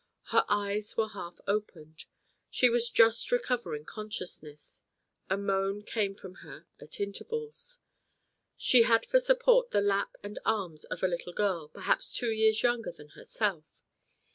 Her 0.31 0.45
eyes 0.49 0.97
were 0.97 1.09
half 1.09 1.39
opened; 1.45 2.05
she 2.49 2.71
was 2.71 2.89
just 2.89 3.31
recovering 3.31 3.85
consciousness; 3.85 4.81
a 5.29 5.37
moan 5.37 5.83
came 5.83 6.15
from 6.15 6.37
her 6.41 6.65
at 6.79 6.99
intervals. 6.99 7.81
She 8.57 8.81
had 8.81 9.05
for 9.05 9.19
support 9.19 9.69
the 9.69 9.79
lap 9.81 10.15
and 10.23 10.39
arms 10.43 10.85
of 10.85 11.03
a 11.03 11.07
little 11.07 11.33
girl, 11.33 11.67
perhaps 11.67 12.11
two 12.13 12.31
years 12.31 12.63
younger 12.63 12.91
than 12.91 13.09
herself. 13.09 13.77